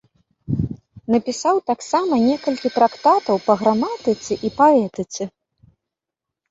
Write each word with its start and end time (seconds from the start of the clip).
Напісаў 1.15 1.55
таксама 1.71 2.13
некалькі 2.29 2.73
трактатаў 2.79 3.35
па 3.47 3.53
граматыцы 3.61 4.33
і 4.49 4.53
паэтыцы. 4.59 5.23